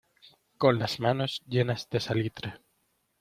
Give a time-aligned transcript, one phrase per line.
[0.57, 2.59] con las manos llenas de salitre.